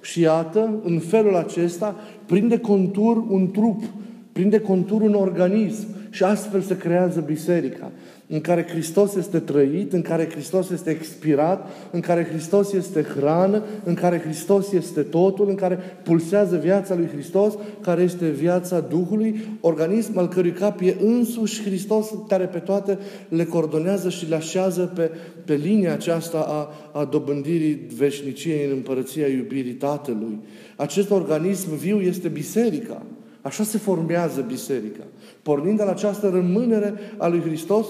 Și 0.02 0.22
iată, 0.22 0.80
în 0.84 1.00
felul 1.00 1.36
acesta, 1.36 1.96
prinde 2.26 2.58
contur 2.58 3.24
un 3.30 3.52
trup, 3.52 3.84
prinde 4.32 4.60
contur 4.60 5.02
un 5.02 5.14
organism 5.14 5.88
și 6.15 6.24
astfel 6.24 6.62
se 6.62 6.77
creează 6.77 7.19
biserica 7.19 7.91
în 8.27 8.41
care 8.41 8.65
Hristos 8.69 9.15
este 9.15 9.39
trăit, 9.39 9.93
în 9.93 10.01
care 10.01 10.29
Hristos 10.29 10.69
este 10.69 10.89
expirat, 10.89 11.69
în 11.91 12.00
care 12.00 12.27
Hristos 12.31 12.74
este 12.74 13.01
hrană, 13.01 13.63
în 13.84 13.93
care 13.93 14.19
Hristos 14.19 14.72
este 14.72 15.01
totul, 15.01 15.50
în 15.50 15.55
care 15.55 15.79
pulsează 16.03 16.57
viața 16.57 16.95
lui 16.95 17.07
Hristos, 17.07 17.53
care 17.81 18.01
este 18.01 18.29
viața 18.29 18.79
Duhului, 18.79 19.43
organism 19.60 20.17
al 20.17 20.27
cărui 20.27 20.51
cap 20.51 20.81
e 20.81 20.95
însuși 21.00 21.63
Hristos, 21.63 22.13
care 22.27 22.45
pe 22.45 22.60
toate 22.60 22.98
le 23.29 23.43
coordonează 23.43 24.10
și 24.10 24.29
le 24.29 24.36
așează 24.36 24.91
pe, 24.95 25.12
pe 25.45 25.53
linia 25.53 25.93
aceasta 25.93 26.38
a, 26.38 27.00
a 27.00 27.05
dobândirii 27.05 27.88
veșniciei 27.98 28.65
în 28.65 28.72
împărăția 28.72 29.27
iubirii 29.27 29.74
Tatălui. 29.74 30.39
Acest 30.75 31.12
organism 31.12 31.75
viu 31.75 32.01
este 32.01 32.27
biserica. 32.27 33.05
Așa 33.45 33.63
se 33.63 33.77
formează 33.77 34.41
biserica. 34.41 35.03
Pornind 35.46 35.78
de 35.78 35.84
la 35.84 35.92
această 35.92 36.30
rămânere 36.30 36.94
a 37.18 37.28
lui 37.28 37.42
Hristos, 37.42 37.86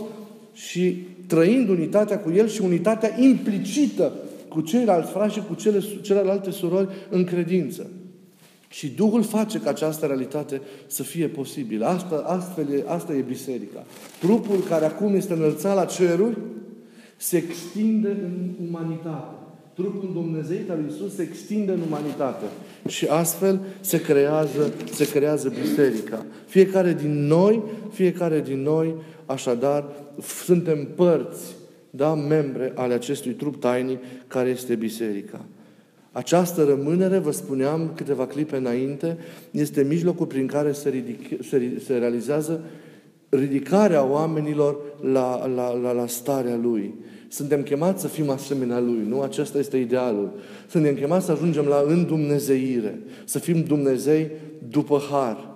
și 0.56 1.08
trăind 1.28 1.70
unitatea 1.70 2.20
cu 2.20 2.32
El 2.32 2.48
și 2.48 2.62
unitatea 2.62 3.20
implicită 3.20 4.14
cu 4.48 4.62
ceilalți 4.62 5.12
frați 5.12 5.34
și 5.34 5.42
cu 5.48 5.54
cele, 5.54 5.84
celelalte 6.02 6.52
surori 6.52 6.88
în 7.10 7.24
credință. 7.24 7.90
Și 8.70 8.88
Duhul 8.88 9.24
face 9.24 9.60
ca 9.60 9.70
această 9.70 10.06
realitate 10.06 10.62
să 10.88 11.04
fie 11.04 11.28
posibilă. 11.28 11.86
Asta, 11.86 12.24
astfel 12.26 12.74
e, 12.74 12.84
asta 12.88 13.14
e 13.14 13.22
biserica. 13.22 13.84
Trupul 14.20 14.60
care 14.70 14.86
acum 14.86 15.16
este 15.16 15.34
înălțat 15.34 15.76
la 15.76 15.86
ceruri 15.86 16.38
se 17.18 17.38
extinde 17.38 18.10
în 18.10 18.68
umanitate. 18.68 19.45
Trupul 19.76 20.10
Dumnezeit 20.14 20.70
al 20.70 20.78
lui 20.78 20.94
Isus 20.96 21.16
se 21.16 21.22
extinde 21.22 21.72
în 21.72 21.80
umanitate. 21.88 22.46
Și 22.88 23.06
astfel 23.06 23.60
se 23.80 24.02
creează, 24.02 24.74
se 24.92 25.10
creează 25.10 25.54
biserica. 25.62 26.26
Fiecare 26.46 26.94
din 26.94 27.26
noi, 27.26 27.64
fiecare 27.92 28.42
din 28.42 28.62
noi, 28.62 28.94
așadar, 29.26 29.86
suntem 30.44 30.88
părți, 30.96 31.56
da, 31.90 32.14
membre 32.14 32.72
ale 32.76 32.94
acestui 32.94 33.32
trup 33.32 33.60
tainic 33.60 34.00
care 34.28 34.50
este 34.50 34.76
biserica. 34.76 35.46
Această 36.12 36.64
rămânere, 36.64 37.18
vă 37.18 37.32
spuneam 37.32 37.92
câteva 37.96 38.28
clipe 38.28 38.56
înainte, 38.56 39.18
este 39.52 39.84
mijlocul 39.84 40.26
prin 40.26 40.48
care 40.48 40.72
se, 40.72 40.90
ridic, 40.90 41.44
se, 41.44 41.82
se 41.86 41.98
realizează 41.98 42.62
ridicarea 43.30 44.06
oamenilor 44.06 44.78
la, 45.02 45.48
la, 45.48 45.74
la, 45.74 45.92
la 45.92 46.08
starea 46.08 46.56
Lui. 46.56 46.94
Suntem 47.28 47.62
chemați 47.62 48.02
să 48.02 48.08
fim 48.08 48.30
asemenea 48.30 48.80
Lui, 48.80 49.06
nu? 49.08 49.22
Acesta 49.22 49.58
este 49.58 49.78
idealul. 49.78 50.32
Suntem 50.68 50.96
chemați 50.96 51.26
să 51.26 51.32
ajungem 51.32 51.66
la 51.66 51.84
îndumnezeire, 51.88 53.00
să 53.26 53.40
fim 53.40 53.64
Dumnezei 53.64 54.32
după 54.70 55.02
har. 55.12 55.54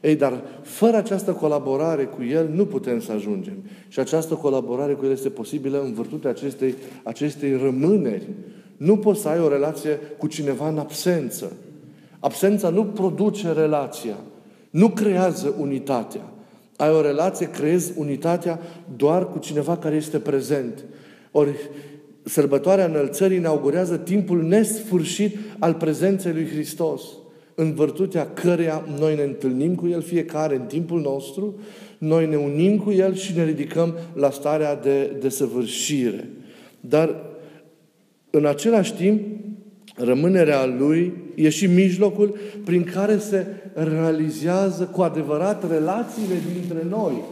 Ei, 0.00 0.16
dar 0.16 0.42
fără 0.62 0.96
această 0.96 1.32
colaborare 1.32 2.04
cu 2.04 2.22
El 2.22 2.48
nu 2.54 2.66
putem 2.66 3.00
să 3.00 3.12
ajungem. 3.12 3.56
Și 3.88 3.98
această 3.98 4.34
colaborare 4.34 4.92
cu 4.92 5.04
El 5.04 5.10
este 5.10 5.28
posibilă 5.28 5.82
în 5.82 5.92
virtutea 5.92 6.30
acestei, 6.30 6.74
acestei 7.02 7.56
rămâneri. 7.56 8.28
Nu 8.76 8.96
poți 8.96 9.20
să 9.20 9.28
ai 9.28 9.40
o 9.40 9.48
relație 9.48 10.00
cu 10.18 10.26
cineva 10.26 10.68
în 10.68 10.78
absență. 10.78 11.52
Absența 12.18 12.68
nu 12.68 12.84
produce 12.84 13.52
relația. 13.52 14.16
Nu 14.70 14.88
creează 14.88 15.54
unitatea. 15.58 16.32
Ai 16.76 16.90
o 16.90 17.00
relație, 17.00 17.50
creezi 17.50 17.92
unitatea 17.96 18.60
doar 18.96 19.28
cu 19.30 19.38
cineva 19.38 19.76
care 19.76 19.94
este 19.94 20.18
prezent. 20.18 20.84
Ori 21.32 21.56
sărbătoarea 22.22 22.84
înălțării 22.84 23.36
inaugurează 23.36 23.96
timpul 23.96 24.42
nesfârșit 24.42 25.36
al 25.58 25.74
prezenței 25.74 26.32
lui 26.32 26.46
Hristos 26.46 27.02
în 27.54 27.74
virtutea 27.74 28.32
căreia 28.32 28.86
noi 28.98 29.14
ne 29.14 29.22
întâlnim 29.22 29.74
cu 29.74 29.86
El 29.88 30.02
fiecare 30.02 30.54
în 30.54 30.66
timpul 30.66 31.00
nostru, 31.00 31.54
noi 31.98 32.26
ne 32.26 32.36
unim 32.36 32.78
cu 32.78 32.90
El 32.90 33.14
și 33.14 33.36
ne 33.36 33.44
ridicăm 33.44 33.94
la 34.14 34.30
starea 34.30 34.76
de, 34.76 35.16
de 35.20 35.28
săvârșire. 35.28 36.28
Dar 36.80 37.16
în 38.30 38.46
același 38.46 38.94
timp, 38.94 39.20
rămânerea 39.96 40.66
Lui 40.66 41.12
e 41.34 41.48
și 41.48 41.66
mijlocul 41.66 42.36
prin 42.64 42.84
care 42.84 43.18
se 43.18 43.46
realizează 43.74 44.84
cu 44.84 45.02
adevărat 45.02 45.70
relațiile 45.70 46.34
dintre 46.52 46.86
noi. 46.88 47.22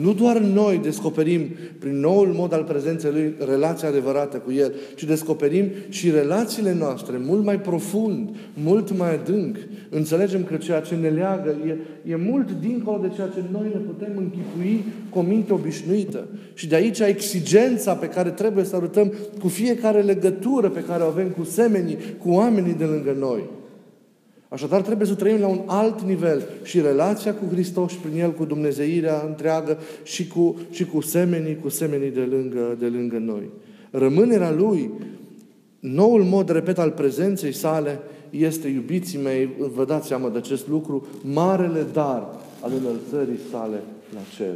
Nu 0.00 0.12
doar 0.12 0.38
noi 0.38 0.80
descoperim 0.82 1.40
prin 1.78 2.00
noul 2.00 2.26
mod 2.26 2.52
al 2.52 2.62
prezenței 2.62 3.10
Lui 3.12 3.34
relația 3.46 3.88
adevărată 3.88 4.36
cu 4.36 4.52
El, 4.52 4.72
ci 4.94 5.04
descoperim 5.04 5.66
și 5.88 6.10
relațiile 6.10 6.74
noastre 6.74 7.16
mult 7.18 7.44
mai 7.44 7.60
profund, 7.60 8.28
mult 8.54 8.98
mai 8.98 9.14
adânc. 9.14 9.56
Înțelegem 9.88 10.44
că 10.44 10.56
ceea 10.56 10.80
ce 10.80 10.94
ne 10.94 11.08
leagă 11.08 11.56
e, 11.66 11.76
e 12.12 12.16
mult 12.16 12.50
dincolo 12.60 12.98
de 12.98 13.10
ceea 13.14 13.26
ce 13.26 13.42
noi 13.52 13.70
ne 13.72 13.80
putem 13.80 14.12
închipui 14.16 14.84
cu 15.10 15.18
o 15.18 15.22
minte 15.22 15.52
obișnuită. 15.52 16.26
Și 16.54 16.68
de 16.68 16.74
aici 16.74 16.98
exigența 16.98 17.94
pe 17.94 18.06
care 18.06 18.30
trebuie 18.30 18.64
să 18.64 18.76
arătăm 18.76 19.12
cu 19.40 19.48
fiecare 19.48 20.00
legătură 20.00 20.68
pe 20.68 20.84
care 20.84 21.02
o 21.02 21.06
avem 21.06 21.28
cu 21.28 21.44
semenii, 21.44 21.98
cu 22.18 22.30
oamenii 22.30 22.74
de 22.74 22.84
lângă 22.84 23.16
noi. 23.18 23.42
Așadar, 24.52 24.80
trebuie 24.82 25.06
să 25.06 25.14
trăim 25.14 25.40
la 25.40 25.46
un 25.46 25.60
alt 25.66 26.00
nivel 26.00 26.42
și 26.62 26.80
relația 26.80 27.34
cu 27.34 27.44
Hristos 27.50 27.90
și 27.90 27.98
prin 27.98 28.20
El 28.20 28.32
cu 28.32 28.44
Dumnezeirea 28.44 29.22
întreagă 29.26 29.78
și 30.02 30.26
cu, 30.26 30.56
și 30.70 30.84
cu 30.84 31.00
semenii, 31.00 31.58
cu 31.62 31.68
semenii 31.68 32.10
de 32.10 32.20
lângă, 32.20 32.76
de 32.78 32.86
lângă 32.86 33.18
noi. 33.18 33.50
Rămânerea 33.90 34.50
Lui, 34.50 34.90
noul 35.80 36.22
mod, 36.22 36.50
repet, 36.50 36.78
al 36.78 36.90
prezenței 36.90 37.52
sale, 37.52 38.00
este, 38.30 38.68
iubiții 38.68 39.18
mei, 39.18 39.48
vă 39.74 39.84
dați 39.84 40.06
seama 40.06 40.28
de 40.28 40.38
acest 40.38 40.68
lucru, 40.68 41.06
marele 41.22 41.86
dar 41.92 42.28
al 42.60 42.72
înălțării 42.80 43.40
sale 43.50 43.82
la 44.14 44.20
cer. 44.36 44.54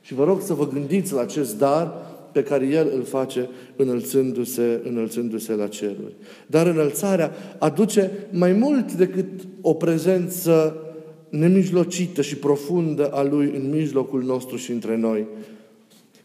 Și 0.00 0.14
vă 0.14 0.24
rog 0.24 0.40
să 0.40 0.54
vă 0.54 0.68
gândiți 0.68 1.12
la 1.12 1.20
acest 1.20 1.58
dar 1.58 2.07
pe 2.32 2.42
care 2.42 2.66
El 2.66 2.90
îl 2.94 3.02
face 3.02 3.48
înălțându-se, 3.76 4.80
înălțându-se 4.84 5.52
la 5.52 5.66
ceruri. 5.66 6.14
Dar 6.46 6.66
înălțarea 6.66 7.32
aduce 7.58 8.10
mai 8.30 8.52
mult 8.52 8.92
decât 8.92 9.26
o 9.60 9.74
prezență 9.74 10.82
nemijlocită 11.28 12.22
și 12.22 12.36
profundă 12.36 13.08
a 13.08 13.22
Lui 13.22 13.52
în 13.54 13.70
mijlocul 13.70 14.22
nostru 14.22 14.56
și 14.56 14.70
între 14.70 14.96
noi. 14.96 15.26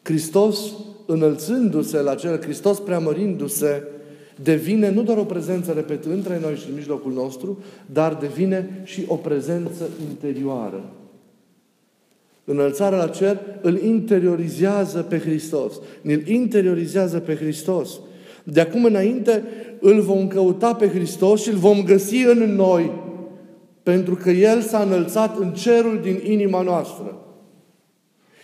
Hristos, 0.01 0.73
înălțându-se 1.05 2.01
la 2.01 2.15
cer, 2.15 2.41
Hristos 2.41 2.79
preamărindu-se, 2.79 3.83
devine 4.41 4.91
nu 4.91 5.03
doar 5.03 5.17
o 5.17 5.23
prezență, 5.23 5.71
repet, 5.71 6.05
între 6.05 6.39
noi 6.41 6.55
și 6.55 6.67
în 6.69 6.75
mijlocul 6.75 7.11
nostru, 7.11 7.57
dar 7.85 8.13
devine 8.13 8.81
și 8.83 9.03
o 9.07 9.15
prezență 9.15 9.89
interioară. 10.09 10.83
Înălțarea 12.45 12.97
la 12.97 13.07
cer 13.07 13.39
îl 13.61 13.81
interiorizează 13.81 15.01
pe 15.01 15.19
Hristos. 15.19 15.73
Îl 16.03 16.27
interiorizează 16.27 17.19
pe 17.19 17.35
Hristos. 17.35 17.99
De 18.43 18.61
acum 18.61 18.83
înainte 18.83 19.43
îl 19.79 20.01
vom 20.01 20.27
căuta 20.27 20.73
pe 20.73 20.87
Hristos 20.87 21.41
și 21.41 21.49
îl 21.49 21.55
vom 21.55 21.83
găsi 21.83 22.25
în 22.25 22.55
noi. 22.55 22.91
Pentru 23.83 24.15
că 24.15 24.29
El 24.29 24.61
s-a 24.61 24.79
înălțat 24.79 25.37
în 25.37 25.53
cerul 25.53 25.99
din 26.01 26.31
inima 26.31 26.61
noastră. 26.61 27.17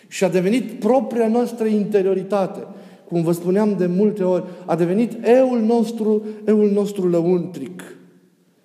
Și 0.07 0.23
a 0.23 0.29
devenit 0.29 0.71
propria 0.71 1.27
noastră 1.27 1.65
interioritate. 1.65 2.59
cum 3.07 3.21
vă 3.21 3.31
spuneam 3.31 3.75
de 3.77 3.85
multe 3.85 4.23
ori, 4.23 4.43
a 4.65 4.75
devenit 4.75 5.17
eul 5.23 5.59
nostru, 5.59 6.23
eul 6.45 6.71
nostru 6.71 7.07
lăuntric. 7.07 7.83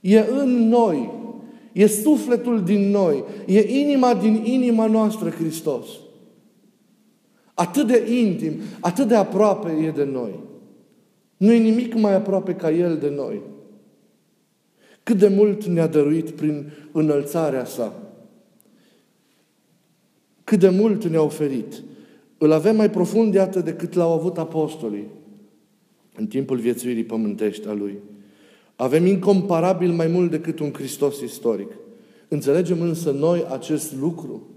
E 0.00 0.25
în 0.41 0.69
noi. 0.69 1.11
E 1.75 1.87
sufletul 1.87 2.62
din 2.62 2.90
noi. 2.90 3.25
E 3.47 3.81
inima 3.81 4.14
din 4.14 4.43
inima 4.45 4.87
noastră, 4.87 5.31
Hristos. 5.31 5.87
Atât 7.54 7.87
de 7.87 8.14
intim, 8.14 8.52
atât 8.81 9.09
de 9.09 9.14
aproape 9.14 9.71
e 9.71 9.90
de 9.90 10.04
noi. 10.04 10.40
Nu 11.37 11.52
e 11.52 11.59
nimic 11.59 11.95
mai 11.95 12.14
aproape 12.14 12.54
ca 12.54 12.71
El 12.71 12.97
de 12.97 13.09
noi. 13.09 13.40
Cât 15.02 15.19
de 15.19 15.28
mult 15.28 15.64
ne-a 15.64 15.87
dăruit 15.87 16.31
prin 16.31 16.73
înălțarea 16.93 17.64
sa. 17.64 18.02
Cât 20.45 20.59
de 20.59 20.69
mult 20.69 21.04
ne-a 21.04 21.23
oferit. 21.23 21.83
Îl 22.38 22.52
avem 22.52 22.76
mai 22.76 22.90
profund, 22.90 23.35
iată, 23.35 23.61
decât 23.61 23.95
l-au 23.95 24.12
avut 24.12 24.38
apostolii 24.38 25.07
în 26.16 26.26
timpul 26.26 26.59
viețuirii 26.59 27.04
pământești 27.04 27.69
a 27.69 27.73
Lui. 27.73 27.99
Avem 28.76 29.07
incomparabil 29.07 29.93
mai 29.93 30.07
mult 30.07 30.31
decât 30.31 30.59
un 30.59 30.73
Hristos 30.73 31.21
istoric. 31.21 31.71
Înțelegem 32.28 32.81
însă 32.81 33.11
noi 33.11 33.47
acest 33.50 33.95
lucru. 34.00 34.49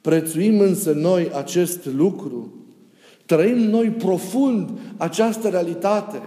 Prețuim 0.00 0.60
însă 0.60 0.92
noi 0.92 1.30
acest 1.32 1.86
lucru. 1.86 2.52
Trăim 3.26 3.58
noi 3.58 3.88
profund 3.88 4.70
această 4.96 5.48
realitate. 5.48 6.22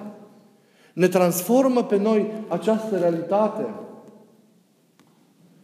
Ne 0.93 1.07
transformă 1.07 1.83
pe 1.83 1.97
noi 1.97 2.31
această 2.47 2.97
realitate. 2.97 3.65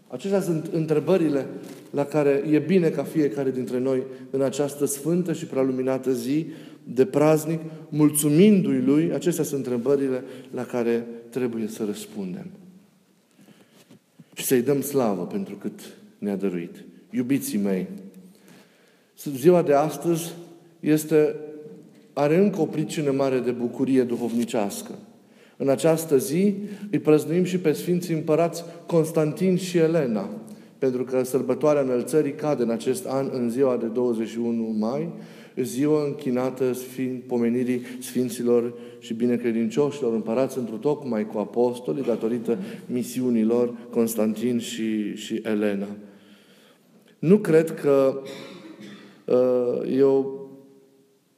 Acestea 0.07 0.41
sunt 0.41 0.69
întrebările 0.73 1.47
la 1.89 2.05
care 2.05 2.43
e 2.49 2.59
bine 2.59 2.89
ca 2.89 3.03
fiecare 3.03 3.51
dintre 3.51 3.79
noi 3.79 4.03
în 4.29 4.41
această 4.41 4.85
sfântă 4.85 5.33
și 5.33 5.45
prealuminată 5.45 6.11
zi 6.11 6.45
de 6.83 7.05
praznic, 7.05 7.59
mulțumindu-i 7.89 8.81
Lui, 8.81 9.11
acestea 9.13 9.43
sunt 9.43 9.65
întrebările 9.65 10.23
la 10.51 10.63
care 10.63 11.07
trebuie 11.33 11.67
să 11.67 11.85
răspundem. 11.85 12.45
Și 14.33 14.45
să-i 14.45 14.61
dăm 14.61 14.81
slavă 14.81 15.25
pentru 15.25 15.55
cât 15.55 15.79
ne-a 16.17 16.35
dăruit. 16.35 16.83
Iubiții 17.09 17.57
mei, 17.57 17.87
ziua 19.35 19.61
de 19.61 19.73
astăzi 19.73 20.33
este, 20.79 21.35
are 22.13 22.37
încă 22.37 22.61
o 22.61 22.65
pricină 22.65 23.11
mare 23.11 23.39
de 23.39 23.51
bucurie 23.51 24.03
duhovnicească. 24.03 24.91
În 25.57 25.69
această 25.69 26.17
zi 26.17 26.55
îi 26.91 26.99
prăznuim 26.99 27.43
și 27.43 27.57
pe 27.57 27.71
Sfinții 27.71 28.13
Împărați 28.13 28.63
Constantin 28.85 29.57
și 29.57 29.77
Elena, 29.77 30.29
pentru 30.83 31.03
că 31.03 31.23
sărbătoarea 31.23 31.81
înălțării 31.81 32.31
cade 32.31 32.63
în 32.63 32.69
acest 32.69 33.05
an 33.07 33.29
în 33.31 33.49
ziua 33.49 33.77
de 33.77 33.85
21 33.85 34.75
mai, 34.79 35.09
ziua 35.55 36.03
închinată 36.03 36.73
sfin, 36.73 37.23
pomenirii 37.27 37.81
Sfinților 37.99 38.73
și 38.99 39.13
binecredincioșilor 39.13 40.13
împărați 40.13 40.57
într 40.57 40.71
tocmai 40.71 41.27
cu 41.27 41.37
apostolii 41.37 42.03
datorită 42.03 42.57
misiunilor 42.85 43.73
Constantin 43.89 44.59
și, 44.59 45.15
și 45.15 45.41
Elena. 45.43 45.87
Nu 47.19 47.37
cred 47.37 47.73
că 47.73 48.21
uh, 49.25 49.97
e 49.97 50.01
o 50.01 50.23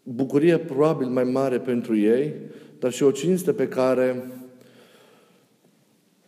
bucurie 0.04 0.58
probabil 0.58 1.08
mai 1.08 1.24
mare 1.24 1.60
pentru 1.60 1.98
ei, 1.98 2.34
dar 2.80 2.92
și 2.92 3.04
o 3.04 3.12
cinste 3.12 3.54
pe 3.54 3.68
care 3.68 4.24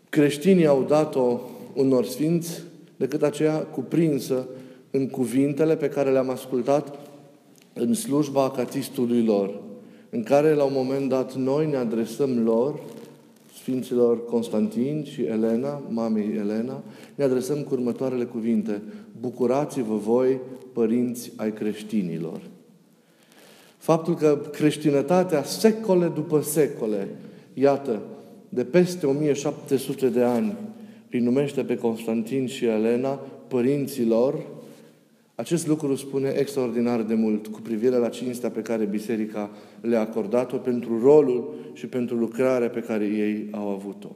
creștinii 0.09 0.65
au 0.65 0.83
dat-o 0.83 1.39
unor 1.73 2.05
sfinți 2.05 2.66
decât 2.97 3.23
aceea 3.23 3.57
cuprinsă 3.57 4.47
în 4.91 5.07
cuvintele 5.07 5.75
pe 5.75 5.89
care 5.89 6.11
le-am 6.11 6.29
ascultat 6.29 6.99
în 7.73 7.93
slujba 7.93 8.43
acatistului 8.43 9.23
lor, 9.25 9.61
în 10.09 10.23
care 10.23 10.53
la 10.53 10.63
un 10.63 10.73
moment 10.75 11.09
dat 11.09 11.35
noi 11.35 11.69
ne 11.69 11.75
adresăm 11.75 12.43
lor, 12.43 12.79
Sfinților 13.53 14.25
Constantin 14.25 15.03
și 15.03 15.21
Elena, 15.21 15.81
mamei 15.89 16.35
Elena, 16.37 16.83
ne 17.15 17.23
adresăm 17.23 17.63
cu 17.63 17.73
următoarele 17.73 18.23
cuvinte. 18.23 18.81
Bucurați-vă 19.19 19.95
voi, 19.95 20.39
părinți 20.73 21.31
ai 21.35 21.53
creștinilor. 21.53 22.41
Faptul 23.77 24.15
că 24.15 24.39
creștinătatea 24.51 25.43
secole 25.43 26.07
după 26.07 26.41
secole, 26.41 27.07
iată, 27.53 28.01
de 28.49 28.63
peste 28.63 29.05
1700 29.05 30.09
de 30.09 30.23
ani, 30.23 30.55
îi 31.17 31.23
numește 31.23 31.63
pe 31.63 31.75
Constantin 31.75 32.47
și 32.47 32.65
Elena 32.65 33.09
părinților, 33.47 34.47
acest 35.35 35.67
lucru 35.67 35.95
spune 35.95 36.33
extraordinar 36.37 37.01
de 37.01 37.13
mult 37.13 37.47
cu 37.47 37.61
privire 37.61 37.95
la 37.95 38.09
cinstea 38.09 38.49
pe 38.49 38.61
care 38.61 38.85
Biserica 38.85 39.51
le-a 39.81 39.99
acordat-o 39.99 40.57
pentru 40.57 41.01
rolul 41.01 41.53
și 41.73 41.87
pentru 41.87 42.15
lucrarea 42.15 42.69
pe 42.69 42.79
care 42.79 43.05
ei 43.05 43.47
au 43.51 43.69
avut-o. 43.69 44.15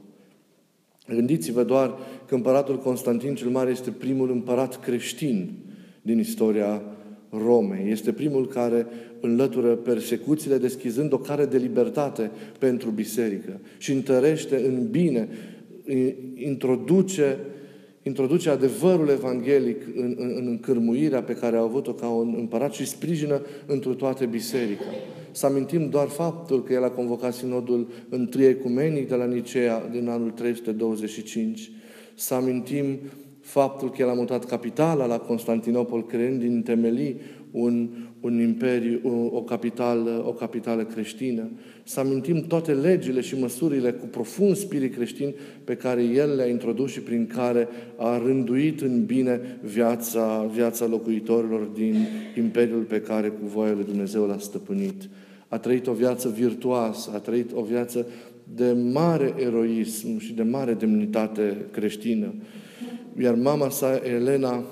Gândiți-vă 1.08 1.64
doar 1.64 1.98
că 2.26 2.36
împăratul 2.36 2.78
Constantin 2.78 3.36
cel 3.36 3.50
Mare 3.50 3.72
este 3.72 3.92
primul 3.92 4.32
împărat 4.32 4.80
creștin 4.80 5.52
din 6.02 6.20
istoria 6.20 6.82
Romei. 7.30 7.92
Este 7.92 8.12
primul 8.12 8.48
care 8.48 8.88
înlătură 9.20 9.76
persecuțiile, 9.76 10.58
deschizând 10.58 11.14
o 11.14 11.18
cale 11.18 11.46
de 11.46 11.58
libertate 11.58 12.32
pentru 12.60 12.90
biserică 12.90 13.60
și 13.78 13.92
întărește 13.92 14.56
în 14.66 14.88
bine, 14.90 15.30
introduce, 16.36 17.38
introduce 18.04 18.50
adevărul 18.50 19.10
evanghelic 19.10 19.82
în, 19.96 20.16
în, 20.18 20.34
în 20.36 20.48
încărmuirea 20.48 21.24
pe 21.24 21.34
care 21.34 21.58
a 21.58 21.62
avut-o 21.62 21.94
ca 21.94 22.08
un 22.08 22.36
împărat 22.38 22.74
și 22.74 22.88
sprijină 22.88 23.42
întru 23.66 23.94
toate 23.94 24.26
biserica. 24.26 24.86
Să 25.32 25.46
amintim 25.46 25.90
doar 25.90 26.08
faptul 26.08 26.64
că 26.64 26.74
el 26.74 26.84
a 26.84 26.90
convocat 26.90 27.34
sinodul 27.34 27.88
întâi 28.10 28.46
ecumenic 28.46 29.08
de 29.08 29.16
la 29.16 29.26
Nicea 29.26 29.88
din 29.92 30.10
anul 30.10 30.32
325. 30.32 31.72
Să 32.16 32.34
amintim 32.34 33.00
faptul 33.42 33.92
că 33.92 34.02
el 34.02 34.10
a 34.10 34.14
mutat 34.14 34.46
capitala 34.46 35.06
la 35.06 35.18
Constantinopol, 35.18 36.06
creând 36.06 36.40
din 36.40 36.62
temelii 36.62 37.16
un, 37.52 37.90
un 38.22 38.40
imperiu, 38.40 39.00
o, 39.04 39.38
o, 39.38 39.42
capitală, 39.42 40.24
o 40.28 40.32
capitală 40.32 40.84
creștină. 40.84 41.50
Să 41.84 42.00
amintim 42.00 42.42
toate 42.48 42.72
legile 42.72 43.22
și 43.22 43.40
măsurile 43.40 43.92
cu 43.92 44.06
profund 44.06 44.56
spirit 44.56 44.96
creștin 44.96 45.34
pe 45.64 45.76
care 45.76 46.04
El 46.04 46.36
le-a 46.36 46.48
introdus 46.48 46.92
și 46.92 47.00
prin 47.00 47.28
care 47.28 47.68
a 47.98 48.18
rânduit 48.18 48.82
în 48.82 49.06
bine 49.06 49.60
viața, 49.62 50.50
viața 50.54 50.86
locuitorilor 50.86 51.62
din 51.62 51.96
imperiul 52.38 52.84
pe 52.84 53.02
care 53.02 53.28
cu 53.28 53.46
voia 53.46 53.74
lui 53.74 53.84
Dumnezeu 53.84 54.26
l-a 54.26 54.38
stăpânit. 54.38 55.10
A 55.48 55.58
trăit 55.58 55.88
o 55.88 55.94
viață 55.94 56.30
virtuoasă, 56.30 57.12
a 57.14 57.18
trăit 57.18 57.52
o 57.54 57.62
viață 57.62 58.08
de 58.56 58.72
mare 58.92 59.34
eroism 59.38 60.20
și 60.20 60.34
de 60.34 60.44
mare 60.44 60.74
demnitate 60.74 61.58
creștină. 61.72 62.34
Iar 63.22 63.36
mama 63.36 63.70
sa, 63.70 64.02
Elena, 64.16 64.64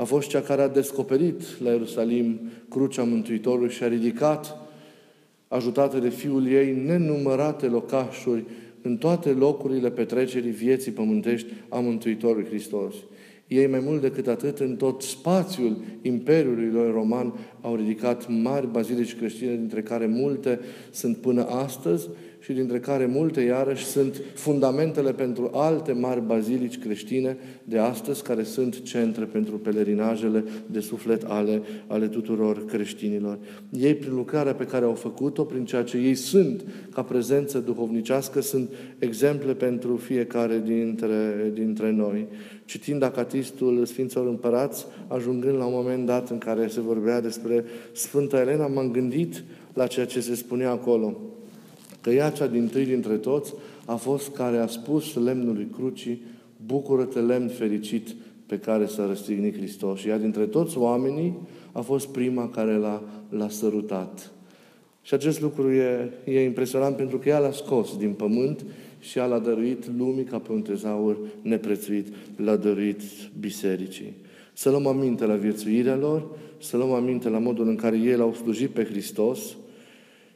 a 0.00 0.04
fost 0.04 0.28
cea 0.28 0.40
care 0.40 0.62
a 0.62 0.68
descoperit 0.68 1.62
la 1.62 1.70
Ierusalim 1.70 2.40
crucea 2.68 3.02
Mântuitorului 3.02 3.70
și 3.70 3.82
a 3.82 3.88
ridicat, 3.88 4.56
ajutată 5.48 5.98
de 5.98 6.08
Fiul 6.08 6.46
ei, 6.46 6.82
nenumărate 6.86 7.66
locașuri 7.66 8.44
în 8.82 8.96
toate 8.96 9.30
locurile 9.30 9.90
petrecerii 9.90 10.50
vieții 10.50 10.92
pământești 10.92 11.52
a 11.68 11.78
Mântuitorului 11.78 12.48
Hristos. 12.48 12.94
Ei, 13.46 13.66
mai 13.66 13.80
mult 13.84 14.00
decât 14.00 14.26
atât, 14.26 14.58
în 14.58 14.76
tot 14.76 15.02
spațiul 15.02 15.76
Imperiului 16.02 16.70
lor 16.70 16.92
roman, 16.92 17.32
au 17.60 17.74
ridicat 17.74 18.28
mari 18.28 18.70
bazilici 18.70 19.16
creștine, 19.16 19.54
dintre 19.54 19.82
care 19.82 20.06
multe 20.06 20.60
sunt 20.90 21.16
până 21.16 21.46
astăzi 21.46 22.08
și 22.40 22.52
dintre 22.52 22.80
care 22.80 23.06
multe 23.06 23.40
iarăși 23.40 23.84
sunt 23.84 24.22
fundamentele 24.34 25.12
pentru 25.12 25.50
alte 25.54 25.92
mari 25.92 26.26
bazilici 26.26 26.78
creștine 26.78 27.36
de 27.64 27.78
astăzi, 27.78 28.22
care 28.22 28.42
sunt 28.42 28.82
centre 28.82 29.24
pentru 29.24 29.58
pelerinajele 29.58 30.44
de 30.66 30.80
suflet 30.80 31.24
ale, 31.24 31.62
ale 31.86 32.08
tuturor 32.08 32.64
creștinilor. 32.64 33.38
Ei, 33.70 33.94
prin 33.94 34.14
lucrarea 34.14 34.54
pe 34.54 34.64
care 34.64 34.84
au 34.84 34.94
făcut-o, 34.94 35.44
prin 35.44 35.64
ceea 35.64 35.82
ce 35.82 35.96
ei 35.96 36.14
sunt 36.14 36.64
ca 36.94 37.02
prezență 37.02 37.58
duhovnicească, 37.58 38.40
sunt 38.40 38.70
exemple 38.98 39.54
pentru 39.54 39.96
fiecare 39.96 40.62
dintre, 40.64 41.50
dintre 41.54 41.90
noi. 41.90 42.26
Citind 42.64 43.02
acatistul 43.02 43.86
Sfinților 43.86 44.26
Împărați, 44.26 44.86
ajungând 45.06 45.56
la 45.56 45.64
un 45.64 45.72
moment 45.74 46.06
dat 46.06 46.30
în 46.30 46.38
care 46.38 46.66
se 46.66 46.80
vorbea 46.80 47.20
despre 47.20 47.64
Sfânta 47.92 48.40
Elena, 48.40 48.66
m-am 48.66 48.90
gândit 48.90 49.44
la 49.74 49.86
ceea 49.86 50.06
ce 50.06 50.20
se 50.20 50.34
spunea 50.34 50.70
acolo 50.70 51.29
că 52.00 52.10
ea, 52.10 52.30
cea 52.30 52.46
din 52.46 52.68
tâi 52.68 52.84
dintre 52.84 53.16
toți, 53.16 53.54
a 53.84 53.94
fost 53.94 54.30
care 54.34 54.56
a 54.56 54.66
spus 54.66 55.14
lemnului 55.14 55.68
crucii, 55.72 56.22
bucură-te 56.66 57.18
lemn 57.18 57.48
fericit 57.48 58.14
pe 58.46 58.58
care 58.58 58.86
s-a 58.86 59.06
răstignit 59.06 59.56
Hristos. 59.56 59.98
Și 59.98 60.08
ea 60.08 60.18
dintre 60.18 60.46
toți 60.46 60.78
oamenii 60.78 61.38
a 61.72 61.80
fost 61.80 62.08
prima 62.08 62.48
care 62.48 62.76
l-a, 62.76 63.02
l-a 63.28 63.48
sărutat. 63.48 64.32
Și 65.02 65.14
acest 65.14 65.40
lucru 65.40 65.72
e, 65.72 66.12
e 66.24 66.44
impresionant 66.44 66.96
pentru 66.96 67.18
că 67.18 67.28
ea 67.28 67.38
l-a 67.38 67.52
scos 67.52 67.96
din 67.96 68.12
pământ 68.12 68.64
și 69.00 69.18
ea 69.18 69.26
l-a 69.26 69.38
dăruit 69.38 69.84
lumii 69.98 70.24
ca 70.24 70.38
pe 70.38 70.52
un 70.52 70.62
tezaur 70.62 71.18
neprețuit, 71.42 72.06
l-a 72.36 72.56
dăruit 72.56 73.00
bisericii. 73.40 74.16
Să 74.52 74.70
luăm 74.70 74.86
aminte 74.86 75.24
la 75.24 75.34
viețuirea 75.34 75.96
lor, 75.96 76.28
să 76.58 76.76
luăm 76.76 76.92
aminte 76.92 77.28
la 77.28 77.38
modul 77.38 77.68
în 77.68 77.76
care 77.76 77.96
ei 77.96 78.16
l-au 78.16 78.34
slujit 78.34 78.70
pe 78.70 78.84
Hristos, 78.84 79.56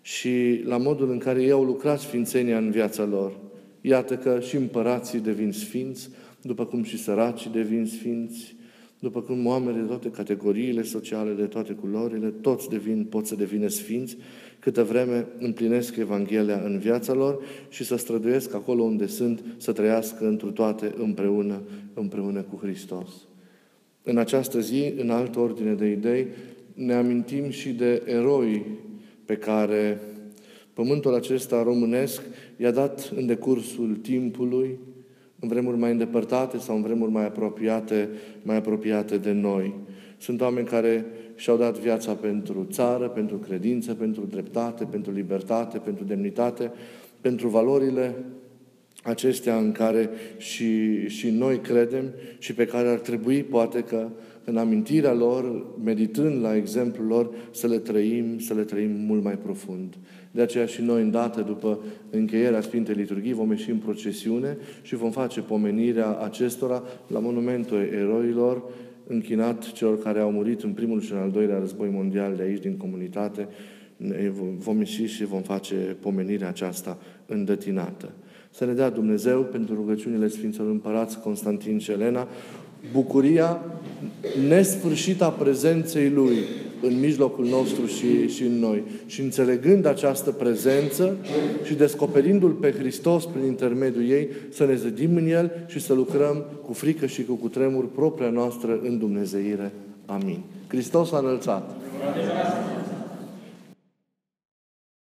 și 0.06 0.62
la 0.64 0.76
modul 0.76 1.10
în 1.10 1.18
care 1.18 1.42
ei 1.42 1.50
au 1.50 1.64
lucrat 1.64 2.00
sfințenia 2.00 2.58
în 2.58 2.70
viața 2.70 3.04
lor. 3.04 3.32
Iată 3.80 4.16
că 4.16 4.40
și 4.40 4.56
împărații 4.56 5.18
devin 5.18 5.52
sfinți, 5.52 6.10
după 6.42 6.64
cum 6.66 6.82
și 6.82 6.98
săracii 6.98 7.50
devin 7.50 7.86
sfinți, 7.86 8.56
după 8.98 9.20
cum 9.20 9.46
oamenii 9.46 9.80
de 9.80 9.86
toate 9.86 10.10
categoriile 10.10 10.82
sociale, 10.82 11.32
de 11.32 11.44
toate 11.44 11.72
culorile, 11.72 12.28
toți 12.28 12.68
devin, 12.68 13.04
pot 13.04 13.26
să 13.26 13.34
devină 13.34 13.68
sfinți, 13.68 14.16
câtă 14.58 14.82
vreme 14.82 15.26
împlinesc 15.38 15.96
Evanghelia 15.96 16.62
în 16.64 16.78
viața 16.78 17.12
lor 17.12 17.42
și 17.68 17.84
să 17.84 17.96
străduiesc 17.96 18.54
acolo 18.54 18.82
unde 18.82 19.06
sunt, 19.06 19.44
să 19.56 19.72
trăiască 19.72 20.26
întru 20.26 20.50
toate 20.50 20.94
împreună, 20.96 21.62
împreună 21.94 22.40
cu 22.40 22.58
Hristos. 22.62 23.08
În 24.02 24.18
această 24.18 24.60
zi, 24.60 24.92
în 24.96 25.10
altă 25.10 25.38
ordine 25.38 25.72
de 25.72 25.86
idei, 25.86 26.26
ne 26.74 26.94
amintim 26.94 27.50
și 27.50 27.68
de 27.68 28.02
eroi 28.06 28.62
pe 29.24 29.36
care 29.36 30.00
pământul 30.72 31.14
acesta 31.14 31.62
românesc 31.62 32.22
i-a 32.56 32.70
dat 32.70 33.12
în 33.16 33.26
decursul 33.26 33.98
timpului, 34.02 34.78
în 35.40 35.48
vremuri 35.48 35.76
mai 35.76 35.90
îndepărtate 35.90 36.58
sau 36.58 36.76
în 36.76 36.82
vremuri 36.82 37.10
mai 37.10 37.24
apropiate, 37.24 38.08
mai 38.42 38.56
apropiate 38.56 39.16
de 39.16 39.32
noi. 39.32 39.74
Sunt 40.18 40.40
oameni 40.40 40.66
care 40.66 41.06
și-au 41.34 41.56
dat 41.56 41.78
viața 41.78 42.12
pentru 42.12 42.66
țară, 42.70 43.08
pentru 43.08 43.36
credință, 43.36 43.94
pentru 43.94 44.26
dreptate, 44.30 44.84
pentru 44.84 45.12
libertate, 45.12 45.78
pentru 45.78 46.04
demnitate, 46.04 46.72
pentru 47.20 47.48
valorile 47.48 48.14
acestea 49.02 49.56
în 49.56 49.72
care 49.72 50.10
și, 50.36 51.06
și 51.08 51.30
noi 51.30 51.58
credem 51.58 52.12
și 52.38 52.54
pe 52.54 52.66
care 52.66 52.88
ar 52.88 52.98
trebui, 52.98 53.42
poate 53.42 53.80
că, 53.80 54.08
în 54.44 54.56
amintirea 54.56 55.12
lor, 55.12 55.66
meditând 55.84 56.42
la 56.42 56.56
exemplul 56.56 57.06
lor, 57.06 57.30
să 57.50 57.66
le 57.66 57.78
trăim, 57.78 58.38
să 58.38 58.54
le 58.54 58.62
trăim 58.62 58.90
mult 58.90 59.22
mai 59.22 59.38
profund. 59.38 59.94
De 60.30 60.42
aceea 60.42 60.66
și 60.66 60.82
noi, 60.82 61.02
îndată 61.02 61.40
după 61.40 61.78
încheierea 62.10 62.60
Sfintei 62.60 62.94
Liturghii, 62.94 63.32
vom 63.32 63.50
ieși 63.50 63.70
în 63.70 63.76
procesiune 63.76 64.56
și 64.82 64.94
vom 64.94 65.10
face 65.10 65.40
pomenirea 65.40 66.18
acestora 66.18 66.82
la 67.06 67.18
monumentul 67.18 67.78
eroilor, 67.78 68.62
închinat 69.06 69.72
celor 69.72 70.02
care 70.02 70.20
au 70.20 70.30
murit 70.30 70.62
în 70.62 70.72
primul 70.72 71.00
și 71.00 71.12
în 71.12 71.18
al 71.18 71.30
doilea 71.30 71.58
război 71.58 71.88
mondial 71.92 72.36
de 72.36 72.42
aici, 72.42 72.62
din 72.62 72.76
comunitate. 72.76 73.48
Vom 74.58 74.78
ieși 74.78 75.04
și 75.04 75.24
vom 75.24 75.42
face 75.42 75.74
pomenirea 76.00 76.48
aceasta 76.48 76.98
îndătinată. 77.26 78.12
Să 78.50 78.64
ne 78.64 78.72
dea 78.72 78.90
Dumnezeu 78.90 79.42
pentru 79.42 79.74
rugăciunile 79.74 80.28
Sfinților 80.28 80.70
Împărați 80.70 81.20
Constantin 81.20 81.78
și 81.78 81.90
Elena, 81.90 82.28
bucuria 82.92 83.60
nesfârșită 84.48 85.24
a 85.24 85.28
prezenței 85.28 86.10
Lui 86.10 86.36
în 86.82 87.00
mijlocul 87.00 87.44
nostru 87.44 87.86
și, 87.86 88.28
și 88.28 88.42
în 88.42 88.58
noi. 88.58 88.82
Și 89.06 89.20
înțelegând 89.20 89.86
această 89.86 90.30
prezență 90.30 91.16
și 91.64 91.74
descoperindu-L 91.74 92.50
pe 92.50 92.72
Hristos 92.72 93.24
prin 93.24 93.44
intermediul 93.44 94.08
ei, 94.08 94.28
să 94.50 94.64
ne 94.64 94.74
zădim 94.74 95.16
în 95.16 95.28
El 95.28 95.50
și 95.66 95.80
să 95.80 95.94
lucrăm 95.94 96.44
cu 96.66 96.72
frică 96.72 97.06
și 97.06 97.24
cu 97.24 97.34
cutremur 97.34 97.88
propria 97.88 98.30
noastră 98.30 98.78
în 98.82 98.98
Dumnezeire. 98.98 99.72
Amin. 100.06 100.40
Hristos 100.68 101.12
a 101.12 101.18
înălțat! 101.18 101.76